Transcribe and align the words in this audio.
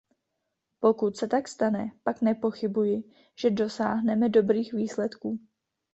Pokud 0.79 1.17
se 1.17 1.27
tak 1.27 1.47
stane, 1.47 1.91
pak 2.03 2.21
nepochybuji, 2.21 3.03
že 3.35 3.49
dosáhneme 3.49 4.29
dobrých 4.29 4.73
výsledků. 4.73 5.39